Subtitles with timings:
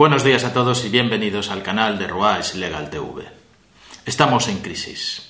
[0.00, 3.28] Buenos días a todos y bienvenidos al canal de Ruais Legal TV.
[4.06, 5.28] Estamos en crisis.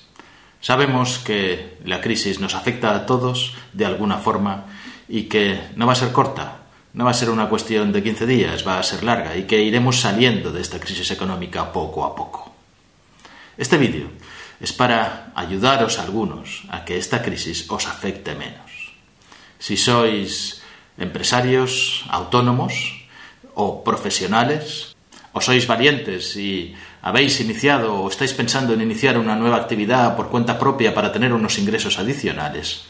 [0.61, 4.67] Sabemos que la crisis nos afecta a todos de alguna forma
[5.09, 6.59] y que no va a ser corta,
[6.93, 9.61] no va a ser una cuestión de 15 días, va a ser larga y que
[9.61, 12.55] iremos saliendo de esta crisis económica poco a poco.
[13.57, 14.07] Este vídeo
[14.61, 18.95] es para ayudaros a algunos a que esta crisis os afecte menos.
[19.59, 20.63] Si sois
[20.97, 23.00] empresarios autónomos,
[23.55, 24.95] o profesionales,
[25.33, 30.29] o sois valientes y habéis iniciado o estáis pensando en iniciar una nueva actividad por
[30.29, 32.83] cuenta propia para tener unos ingresos adicionales,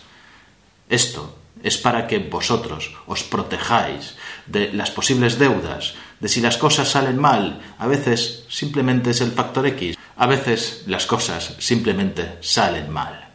[0.89, 6.89] esto es para que vosotros os protejáis de las posibles deudas, de si las cosas
[6.89, 12.89] salen mal, a veces simplemente es el factor X, a veces las cosas simplemente salen
[12.89, 13.29] mal.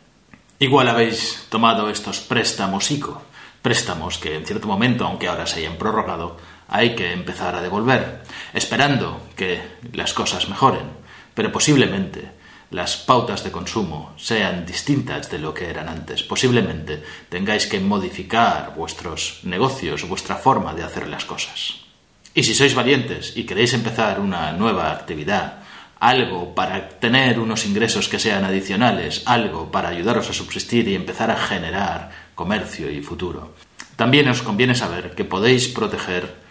[0.59, 3.23] Igual habéis tomado estos préstamos ICO,
[3.63, 6.37] préstamos que en cierto momento, aunque ahora se hayan prorrogado,
[6.69, 8.23] hay que empezar a devolver,
[8.53, 9.61] esperando que
[9.93, 10.91] las cosas mejoren,
[11.35, 12.37] pero posiblemente
[12.71, 16.23] las pautas de consumo sean distintas de lo que eran antes.
[16.23, 21.87] Posiblemente tengáis que modificar vuestros negocios, vuestra forma de hacer las cosas.
[22.35, 25.63] Y si sois valientes y queréis empezar una nueva actividad,
[26.01, 31.31] algo para tener unos ingresos que sean adicionales, algo para ayudaros a subsistir y empezar
[31.31, 33.55] a generar comercio y futuro,
[33.97, 36.46] también os conviene saber que podéis proteger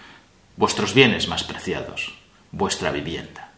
[0.57, 2.13] vuestros bienes más preciados,
[2.51, 3.51] vuestra vivienda.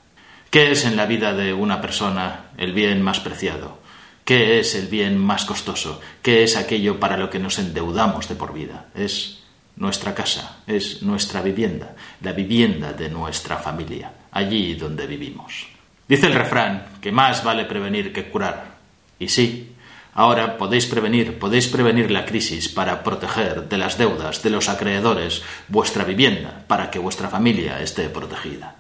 [0.50, 3.80] ¿Qué es en la vida de una persona el bien más preciado?
[4.24, 6.02] ¿Qué es el bien más costoso?
[6.22, 8.88] ¿Qué es aquello para lo que nos endeudamos de por vida?
[8.96, 9.44] Es
[9.75, 15.68] nuestra casa, es nuestra vivienda, la vivienda de nuestra familia, allí donde vivimos.
[16.08, 18.78] Dice el refrán que más vale prevenir que curar.
[19.19, 19.75] Y sí,
[20.17, 25.45] Ahora podéis prevenir, podéis prevenir la crisis para proteger de las deudas de los acreedores
[25.69, 28.73] vuestra vivienda, para que vuestra familia esté protegida.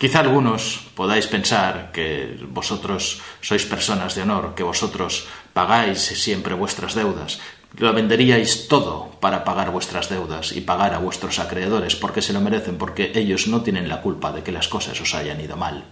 [0.00, 6.96] Quizá algunos podáis pensar que vosotros sois personas de honor, que vosotros pagáis siempre vuestras
[6.96, 7.44] deudas,
[7.76, 12.40] lo venderíais todo para pagar vuestras deudas y pagar a vuestros acreedores porque se lo
[12.40, 15.84] merecen, porque ellos no tienen la culpa de que las cosas os hayan ido mal.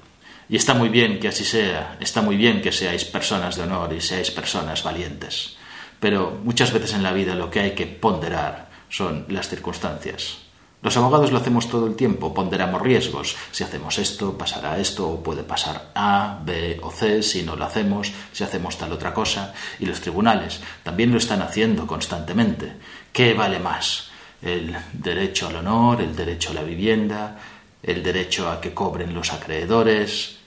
[0.49, 3.93] Y está muy bien que así sea, está muy bien que seáis personas de honor
[3.93, 5.57] y seáis personas valientes.
[6.01, 10.39] Pero muchas veces en la vida lo que hay que ponderar son las circunstancias.
[10.81, 13.37] Los abogados lo hacemos todo el tiempo, ponderamos riesgos.
[13.51, 17.65] Si hacemos esto, pasará esto, o puede pasar A, B o C, si no lo
[17.65, 19.53] hacemos, si hacemos tal otra cosa.
[19.81, 22.75] Y los tribunales también lo están haciendo constantemente.
[23.13, 24.11] ¿Qué vale más?
[24.41, 27.37] ¿El derecho al honor, el derecho a la vivienda,
[27.83, 30.38] el derecho a que cobren los acreedores,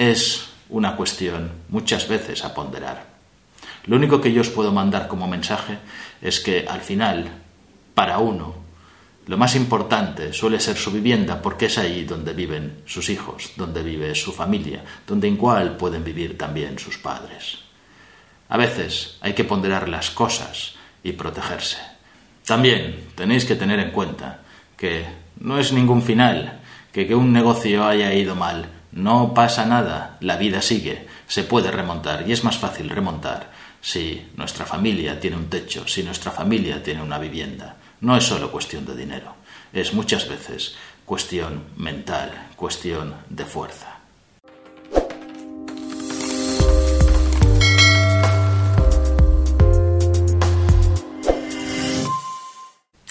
[0.00, 3.04] es una cuestión muchas veces a ponderar.
[3.84, 5.76] Lo único que yo os puedo mandar como mensaje
[6.22, 7.28] es que al final,
[7.94, 8.54] para uno,
[9.26, 13.82] lo más importante suele ser su vivienda porque es ahí donde viven sus hijos, donde
[13.82, 17.58] vive su familia, donde en cual pueden vivir también sus padres.
[18.48, 21.76] A veces hay que ponderar las cosas y protegerse.
[22.46, 24.40] También tenéis que tener en cuenta
[24.78, 25.04] que
[25.40, 26.58] no es ningún final,
[26.90, 32.28] que un negocio haya ido mal no pasa nada, la vida sigue, se puede remontar
[32.28, 37.02] y es más fácil remontar si nuestra familia tiene un techo, si nuestra familia tiene
[37.02, 37.76] una vivienda.
[38.00, 39.36] No es solo cuestión de dinero,
[39.72, 40.74] es muchas veces
[41.04, 43.96] cuestión mental, cuestión de fuerza.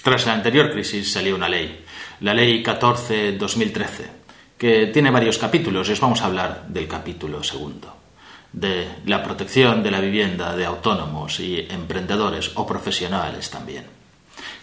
[0.02, 1.84] Tras la anterior crisis salió una ley,
[2.20, 4.19] la Ley 14-2013
[4.60, 7.96] que tiene varios capítulos y os vamos a hablar del capítulo segundo,
[8.52, 13.86] de la protección de la vivienda de autónomos y emprendedores o profesionales también.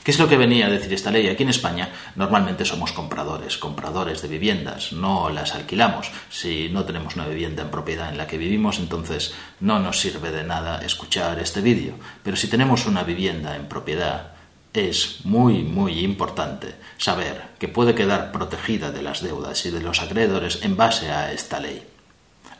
[0.04, 1.28] ¿Qué es lo que venía a decir esta ley?
[1.28, 6.12] Aquí en España normalmente somos compradores, compradores de viviendas, no las alquilamos.
[6.30, 10.30] Si no tenemos una vivienda en propiedad en la que vivimos, entonces no nos sirve
[10.30, 11.96] de nada escuchar este vídeo.
[12.22, 14.37] Pero si tenemos una vivienda en propiedad,
[14.78, 20.02] es muy, muy importante saber que puede quedar protegida de las deudas y de los
[20.02, 21.84] acreedores en base a esta ley.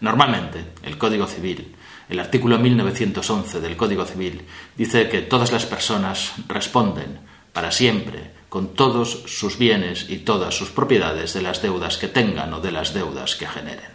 [0.02, 1.76] Normalmente, el Código Civil
[2.10, 4.44] El artículo 1911 del Código Civil
[4.78, 7.20] dice que todas las personas responden
[7.52, 12.54] para siempre con todos sus bienes y todas sus propiedades de las deudas que tengan
[12.54, 13.92] o de las deudas que generen.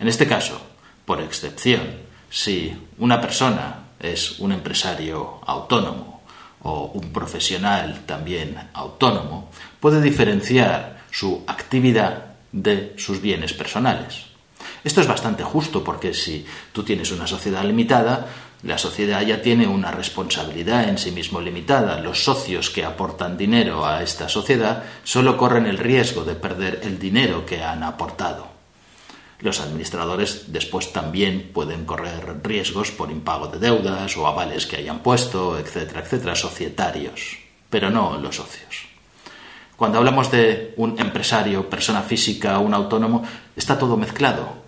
[0.00, 0.60] En este caso,
[1.04, 1.82] por excepción,
[2.28, 6.11] si una persona es un empresario autónomo
[6.62, 9.50] o un profesional también autónomo,
[9.80, 14.26] puede diferenciar su actividad de sus bienes personales.
[14.84, 18.26] Esto es bastante justo porque si tú tienes una sociedad limitada,
[18.62, 21.98] la sociedad ya tiene una responsabilidad en sí mismo limitada.
[22.00, 26.98] Los socios que aportan dinero a esta sociedad solo corren el riesgo de perder el
[26.98, 28.51] dinero que han aportado.
[29.42, 35.00] Los administradores después también pueden correr riesgos por impago de deudas o avales que hayan
[35.00, 38.86] puesto, etcétera, etcétera, societarios, pero no los socios.
[39.76, 43.24] Cuando hablamos de un empresario, persona física, un autónomo,
[43.56, 44.62] está todo mezclado.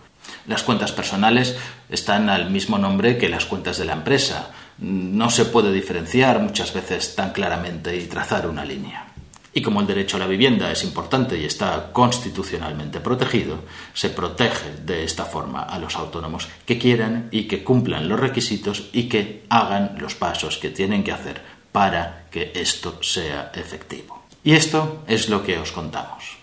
[0.49, 1.56] Las cuentas personales
[1.88, 4.50] están al mismo nombre que las cuentas de la empresa.
[4.79, 9.14] No se puede diferenciar muchas veces tan claramente y trazar una línea.
[9.56, 13.61] Y como el derecho a la vivienda es importante y está constitucionalmente protegido,
[13.95, 18.91] se protege de esta forma a los autónomos que quieran y que cumplan los requisitos
[18.93, 21.41] y que hagan los pasos que tienen que hacer
[21.71, 24.25] para que esto sea efectivo.
[24.43, 26.37] Y esto es lo que os contamos.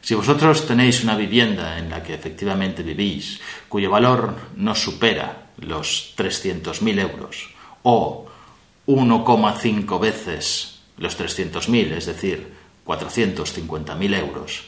[0.00, 6.14] Si vosotros tenéis una vivienda en la que efectivamente vivís, cuyo valor no supera los
[6.16, 7.50] 300.000 euros
[7.82, 8.26] o
[8.86, 12.52] 1,5 veces los 300.000, es decir,
[12.86, 14.64] 450.000 euros,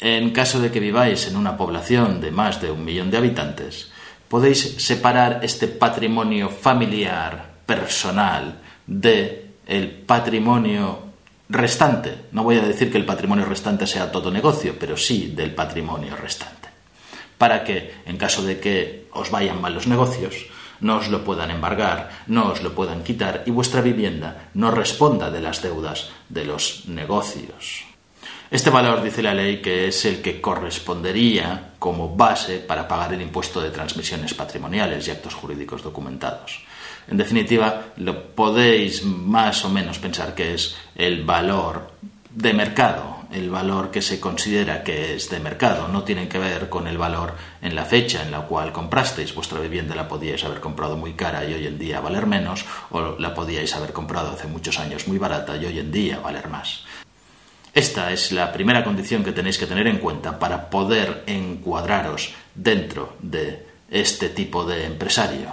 [0.00, 3.90] en caso de que viváis en una población de más de un millón de habitantes,
[4.28, 11.00] podéis separar este patrimonio familiar, personal, de el patrimonio
[11.48, 12.26] restante.
[12.32, 16.14] No voy a decir que el patrimonio restante sea todo negocio, pero sí del patrimonio
[16.16, 16.68] restante.
[17.36, 20.46] Para que, en caso de que os vayan mal los negocios,
[20.80, 25.30] no os lo puedan embargar, no os lo puedan quitar y vuestra vivienda no responda
[25.30, 27.84] de las deudas de los negocios.
[28.50, 33.20] Este valor dice la ley que es el que correspondería como base para pagar el
[33.20, 36.62] impuesto de transmisiones patrimoniales y actos jurídicos documentados.
[37.08, 41.90] En definitiva, lo podéis más o menos pensar que es el valor
[42.30, 45.88] de mercado, el valor que se considera que es de mercado.
[45.88, 49.34] No tiene que ver con el valor en la fecha en la cual comprasteis.
[49.34, 53.16] Vuestra vivienda la podíais haber comprado muy cara y hoy en día valer menos, o
[53.18, 56.84] la podíais haber comprado hace muchos años muy barata y hoy en día valer más.
[57.74, 63.16] Esta es la primera condición que tenéis que tener en cuenta para poder encuadraros dentro
[63.20, 65.48] de este tipo de empresario.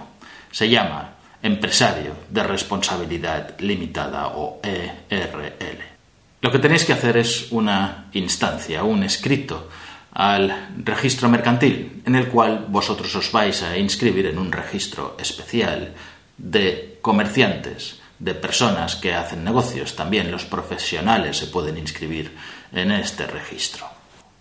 [0.51, 5.94] Se llama empresario de responsabilidad limitada o ERL.
[6.41, 9.69] Lo que tenéis que hacer es una instancia, un escrito
[10.11, 15.93] al registro mercantil, en el cual vosotros os vais a inscribir en un registro especial
[16.37, 19.95] de comerciantes, de personas que hacen negocios.
[19.95, 22.31] También los profesionales se pueden inscribir
[22.71, 23.85] en este registro.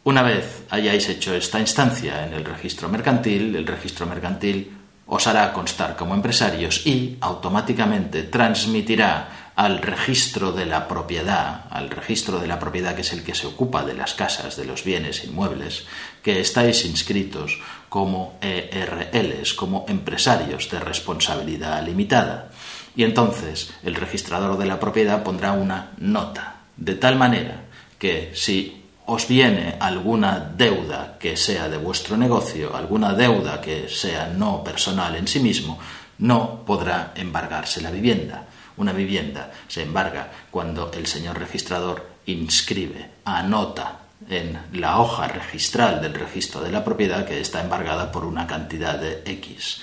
[0.04, 4.70] Una vez hayáis hecho esta instancia en el registro mercantil, el registro mercantil
[5.06, 12.40] os hará constar como empresarios y automáticamente transmitirá al registro de la propiedad, al registro
[12.40, 15.24] de la propiedad que es el que se ocupa de las casas, de los bienes
[15.24, 15.86] inmuebles,
[16.22, 22.50] que estáis inscritos como ERLs, como empresarios de responsabilidad limitada.
[22.96, 27.62] Y entonces el registrador de la propiedad pondrá una nota, de tal manera
[27.98, 34.26] que si os viene alguna deuda que sea de vuestro negocio, alguna deuda que sea
[34.26, 35.78] no personal en sí mismo,
[36.18, 38.46] no podrá embargarse la vivienda.
[38.76, 46.14] Una vivienda se embarga cuando el señor registrador inscribe, anota en la hoja registral del
[46.14, 49.82] registro de la propiedad que está embargada por una cantidad de X.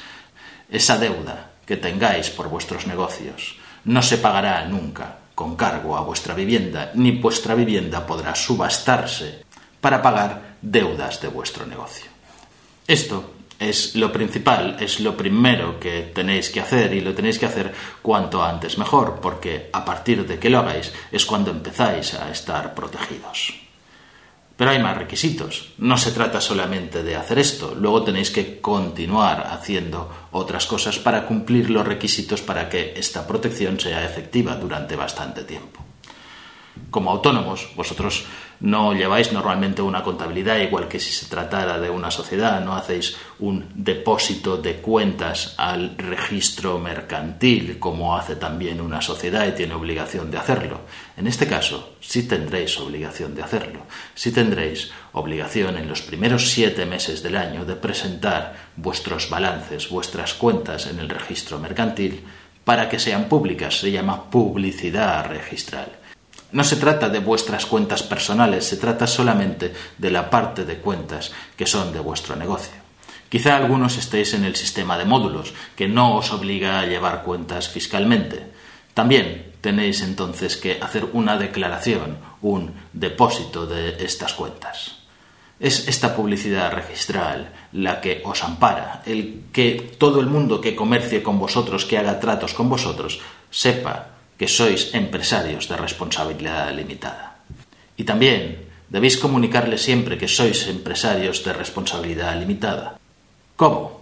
[0.69, 6.33] Esa deuda que tengáis por vuestros negocios no se pagará nunca con cargo a vuestra
[6.33, 9.43] vivienda, ni vuestra vivienda podrá subastarse
[9.79, 12.05] para pagar deudas de vuestro negocio.
[12.87, 17.45] Esto es lo principal, es lo primero que tenéis que hacer y lo tenéis que
[17.45, 22.31] hacer cuanto antes mejor, porque a partir de que lo hagáis es cuando empezáis a
[22.31, 23.53] estar protegidos.
[24.57, 25.73] Pero hay más requisitos.
[25.77, 27.75] No se trata solamente de hacer esto.
[27.75, 33.79] Luego tenéis que continuar haciendo otras cosas para cumplir los requisitos para que esta protección
[33.79, 35.90] sea efectiva durante bastante tiempo.
[36.89, 38.25] Como autónomos, vosotros
[38.61, 43.17] no lleváis normalmente una contabilidad igual que si se tratara de una sociedad, no hacéis
[43.39, 50.29] un depósito de cuentas al registro mercantil como hace también una sociedad y tiene obligación
[50.29, 50.81] de hacerlo.
[51.17, 53.81] En este caso, sí tendréis obligación de hacerlo,
[54.13, 60.35] sí tendréis obligación en los primeros siete meses del año de presentar vuestros balances, vuestras
[60.35, 62.23] cuentas en el registro mercantil
[62.63, 66.00] para que sean públicas, se llama publicidad registral.
[66.51, 71.31] No se trata de vuestras cuentas personales, se trata solamente de la parte de cuentas
[71.55, 72.73] que son de vuestro negocio.
[73.29, 77.69] Quizá algunos estéis en el sistema de módulos, que no os obliga a llevar cuentas
[77.69, 78.51] fiscalmente.
[78.93, 84.97] También tenéis entonces que hacer una declaración, un depósito de estas cuentas.
[85.61, 91.23] Es esta publicidad registral la que os ampara, el que todo el mundo que comercie
[91.23, 94.07] con vosotros, que haga tratos con vosotros, sepa
[94.41, 97.45] que sois empresarios de responsabilidad limitada.
[97.93, 102.97] Y también debéis comunicarle siempre que sois empresarios de responsabilidad limitada.
[103.53, 104.00] ¿Cómo?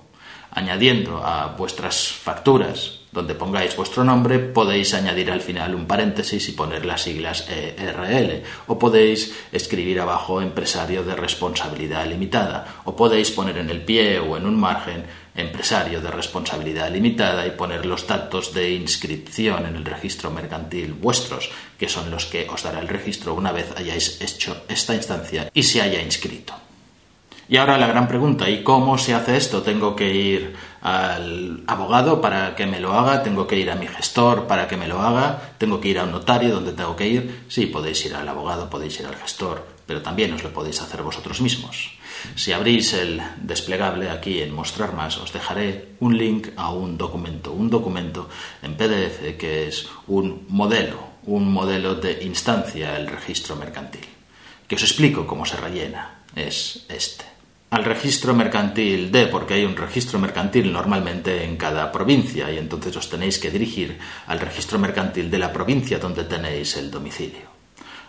[0.52, 6.52] Añadiendo a vuestras facturas donde pongáis vuestro nombre, podéis añadir al final un paréntesis y
[6.52, 13.58] poner las siglas ERL, o podéis escribir abajo empresario de responsabilidad limitada, o podéis poner
[13.58, 18.54] en el pie o en un margen empresario de responsabilidad limitada y poner los datos
[18.54, 23.34] de inscripción en el registro mercantil vuestros, que son los que os dará el registro
[23.34, 26.69] una vez hayáis hecho esta instancia y se haya inscrito.
[27.52, 29.64] Y ahora la gran pregunta, ¿y cómo se hace esto?
[29.64, 33.24] ¿Tengo que ir al abogado para que me lo haga?
[33.24, 35.56] ¿Tengo que ir a mi gestor para que me lo haga?
[35.58, 37.46] ¿Tengo que ir a un notario donde tengo que ir?
[37.48, 41.02] Sí, podéis ir al abogado, podéis ir al gestor, pero también os lo podéis hacer
[41.02, 41.98] vosotros mismos.
[42.36, 47.52] Si abrís el desplegable aquí en Mostrar Más, os dejaré un link a un documento,
[47.52, 48.30] un documento
[48.62, 54.06] en PDF que es un modelo, un modelo de instancia del registro mercantil,
[54.68, 56.20] que os explico cómo se rellena.
[56.36, 57.39] Es este
[57.70, 62.96] al registro mercantil de, porque hay un registro mercantil normalmente en cada provincia y entonces
[62.96, 67.60] os tenéis que dirigir al registro mercantil de la provincia donde tenéis el domicilio.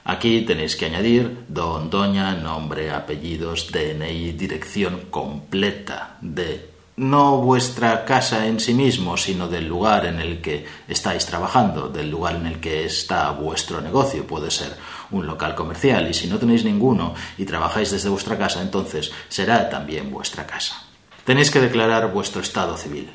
[0.04, 8.46] Aquí tenéis que añadir don, doña, nombre, apellidos, DNI, dirección completa de no vuestra casa
[8.46, 12.60] en sí mismo, sino del lugar en el que estáis trabajando, del lugar en el
[12.60, 14.26] que está vuestro negocio.
[14.26, 14.76] Puede ser
[15.10, 19.68] un local comercial y si no tenéis ninguno y trabajáis desde vuestra casa, entonces será
[19.68, 20.82] también vuestra casa.
[21.24, 23.10] Tenéis que declarar vuestro estado civil.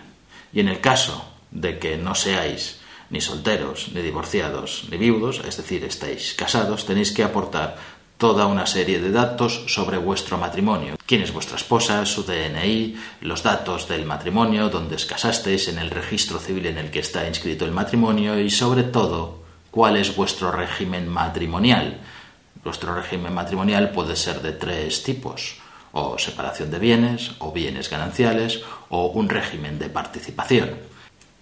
[0.53, 5.57] Y en el caso de que no seáis ni solteros, ni divorciados, ni viudos, es
[5.57, 7.77] decir, estáis casados, tenéis que aportar
[8.17, 10.95] toda una serie de datos sobre vuestro matrimonio.
[11.05, 12.05] ¿Quién es vuestra esposa?
[12.05, 16.91] Su DNI, los datos del matrimonio, dónde os casasteis, en el registro civil en el
[16.91, 19.44] que está inscrito el matrimonio y sobre todo
[19.75, 22.00] cuál es vuestro régimen matrimonial.
[22.63, 25.58] Vuestro régimen matrimonial puede ser de tres tipos
[25.91, 30.75] o separación de bienes, o bienes gananciales, o un régimen de participación.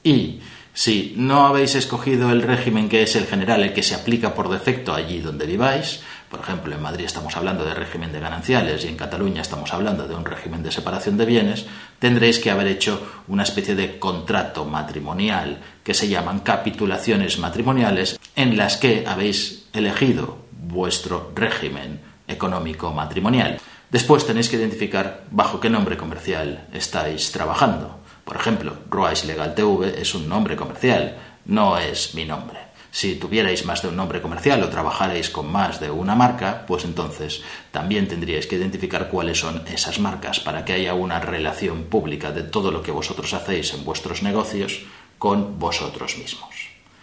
[0.04, 0.42] Y
[0.74, 4.50] si no habéis escogido el régimen que es el general, el que se aplica por
[4.50, 6.02] defecto allí donde viváis,
[6.34, 10.08] por ejemplo, en Madrid estamos hablando de régimen de gananciales y en Cataluña estamos hablando
[10.08, 11.68] de un régimen de separación de bienes,
[12.00, 18.58] tendréis que haber hecho una especie de contrato matrimonial que se llaman capitulaciones matrimoniales en
[18.58, 23.60] las que habéis elegido vuestro régimen económico matrimonial.
[23.92, 28.00] Después tenéis que identificar bajo qué nombre comercial estáis trabajando.
[28.26, 32.60] Por ejemplo, Ruais Legal TV es un nombre comercial, no es mi nombre.
[32.90, 36.86] Si tuvierais más de un nombre comercial o trabajarais con más de una marca, pues
[36.86, 42.32] entonces también tendríais que identificar cuáles son esas marcas para que haya una relación pública
[42.32, 44.84] de todo lo que vosotros hacéis en vuestros negocios
[45.18, 46.53] con vosotros mismos.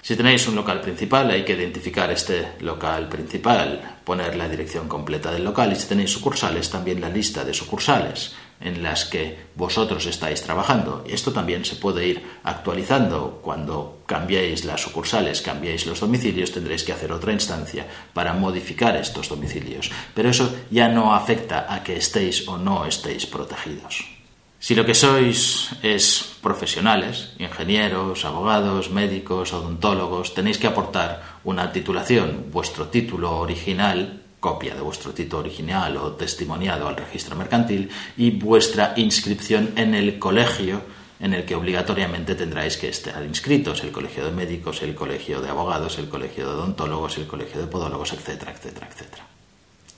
[0.03, 5.31] Si tenéis un local principal, hay que identificar este local principal, poner la dirección completa
[5.31, 10.07] del local y si tenéis sucursales, también la lista de sucursales en las que vosotros
[10.07, 11.05] estáis trabajando.
[11.07, 16.93] Esto también se puede ir actualizando cuando cambiéis las sucursales, cambiéis los domicilios, tendréis que
[16.93, 19.91] hacer otra instancia para modificar estos domicilios.
[20.15, 24.20] Pero eso ya no afecta a que estéis o no estéis protegidos.
[24.61, 32.53] Si lo que sois es profesionales, ingenieros, abogados, médicos, odontólogos, tenéis que aportar una titulación,
[32.53, 38.95] vuestro título original copia de vuestro título original o testimoniado al registro mercantil y vuestra
[38.97, 40.81] inscripción en el colegio
[41.21, 45.51] en el que obligatoriamente tendráis que estar inscritos, el colegio de médicos, el colegio de
[45.51, 49.27] abogados, el colegio de odontólogos, el colegio de podólogos, etcétera, etcétera, etcétera.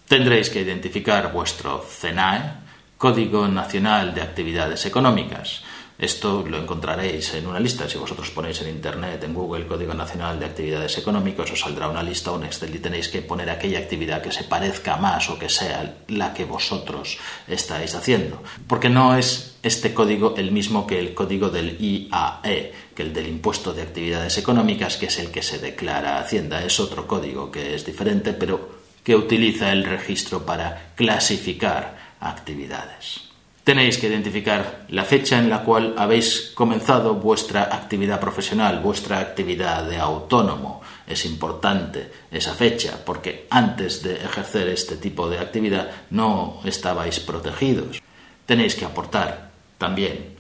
[0.09, 2.62] Tendréis que identificar vuestro CNAE,
[3.02, 5.64] Código Nacional de Actividades Económicas,
[5.99, 7.88] Esto lo encontraréis en una lista.
[7.88, 12.02] Si vosotros ponéis en Internet, en Google, Código Nacional de Actividades Económicas, os saldrá una
[12.02, 15.37] lista o un Excel y tenéis que poner aquella actividad que se parezca más o
[15.37, 17.18] que sea la que vosotros
[17.49, 18.40] estáis haciendo.
[18.68, 23.26] Porque no es este código el mismo que el código del IAE, que el del
[23.26, 26.64] Impuesto de Actividades Económicas, que es el que se declara Hacienda.
[26.64, 33.33] Es otro código que es diferente, pero que utiliza el registro para clasificar actividades.
[33.64, 39.85] Tenéis que identificar la fecha en la cual habéis comenzado vuestra actividad profesional, vuestra actividad
[39.85, 40.83] de autónomo.
[41.07, 48.02] Es importante esa fecha porque antes de ejercer este tipo de actividad no estabais protegidos.
[48.47, 50.35] Tenéis que aportar también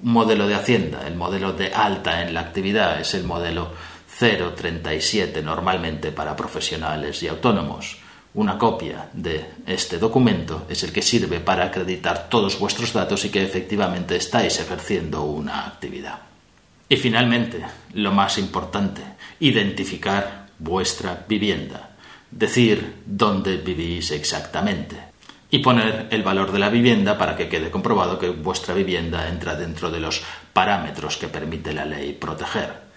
[0.00, 3.72] un modelo de hacienda, el modelo de alta en la actividad es el modelo
[4.20, 7.98] 037 normalmente para profesionales y autónomos
[8.34, 13.30] una copia de este documento es el que sirve para acreditar todos vuestros datos y
[13.30, 16.20] que efectivamente estáis ejerciendo una actividad.
[16.88, 19.02] Y finalmente, lo más importante,
[19.40, 21.96] identificar vuestra vivienda,
[22.30, 24.96] decir dónde vivís exactamente
[25.50, 29.54] y poner el valor de la vivienda para que quede comprobado que vuestra vivienda entra
[29.54, 32.88] dentro de los parámetros que permite la ley proteger.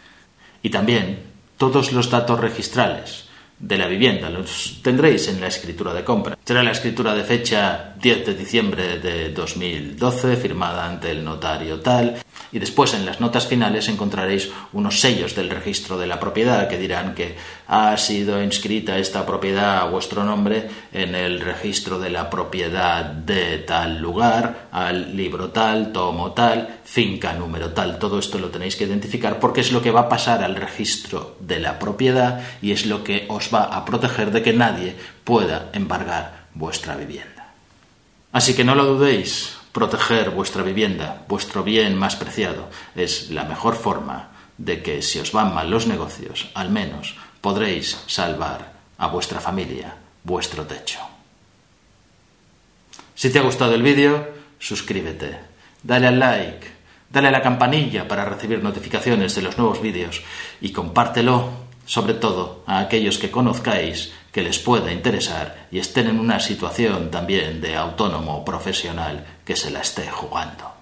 [0.61, 1.23] Y también
[1.57, 3.29] todos los datos registrales,
[3.61, 4.29] de la vivienda.
[4.29, 6.37] Los tendréis en la escritura de compra.
[6.43, 12.17] Será la escritura de fecha 10 de diciembre de 2012, firmada ante el notario tal.
[12.51, 16.77] Y después en las notas finales encontraréis unos sellos del registro de la propiedad que
[16.77, 22.29] dirán que ha sido inscrita esta propiedad a vuestro nombre en el registro de la
[22.29, 27.99] propiedad de tal lugar, al libro tal, tomo tal, finca número tal.
[27.99, 31.37] Todo esto lo tenéis que identificar porque es lo que va a pasar al registro
[31.39, 35.69] de la propiedad y es lo que os va a proteger de que nadie pueda
[35.73, 37.53] embargar vuestra vivienda.
[38.33, 43.75] Así que no lo dudéis, proteger vuestra vivienda, vuestro bien más preciado, es la mejor
[43.75, 49.39] forma de que si os van mal los negocios, al menos podréis salvar a vuestra
[49.39, 50.99] familia, vuestro techo.
[53.15, 54.27] Si te ha gustado el vídeo,
[54.59, 55.39] suscríbete,
[55.81, 56.67] dale al like,
[57.09, 60.21] dale a la campanilla para recibir notificaciones de los nuevos vídeos
[60.59, 61.49] y compártelo,
[61.85, 67.11] sobre todo a aquellos que conozcáis que les pueda interesar y estén en una situación
[67.11, 70.80] también de autónomo profesional que se la esté jugando.